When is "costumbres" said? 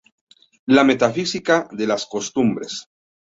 2.07-2.87